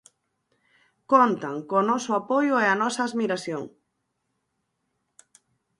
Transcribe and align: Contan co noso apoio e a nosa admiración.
Contan 1.11 1.57
co 1.69 1.77
noso 1.89 2.11
apoio 2.21 2.55
e 2.63 2.65
a 2.73 2.79
nosa 2.81 3.01
admiración. 3.03 3.63